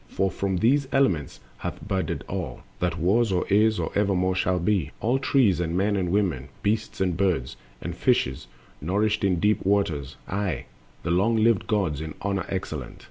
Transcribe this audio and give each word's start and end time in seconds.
For 0.07 0.31
from 0.31 0.57
these 0.57 0.87
elements 0.91 1.41
hath 1.59 1.87
budded 1.87 2.23
all 2.27 2.63
That 2.79 2.97
was 2.97 3.31
or 3.31 3.45
is 3.49 3.79
or 3.79 3.91
evermore 3.93 4.33
shall 4.33 4.57
be— 4.57 4.89
All 4.99 5.19
trees, 5.19 5.59
and 5.59 5.77
men 5.77 5.95
and 5.95 6.09
women, 6.09 6.49
beasts 6.63 6.99
and 6.99 7.15
birds, 7.15 7.55
And 7.81 7.95
fishes 7.95 8.47
nourished 8.81 9.23
in 9.23 9.39
deep 9.39 9.63
waters, 9.63 10.15
aye, 10.27 10.65
The 11.03 11.11
long 11.11 11.35
lived 11.35 11.67
gods, 11.67 12.01
in 12.01 12.15
honors 12.19 12.47
excellent. 12.49 12.99